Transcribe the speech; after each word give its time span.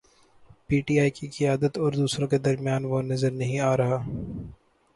P 0.67 0.77
T 0.81 0.95
I 0.99 1.09
کی 1.09 1.27
قیادت 1.27 1.73
اور 1.77 1.91
دوسروں 1.93 2.27
کے 2.27 2.37
درمیان 2.37 2.85
وہ 2.85 3.01
نظر 3.01 3.31
نہیں 3.31 3.59
آ 3.61 3.75
رہا۔ 3.77 3.97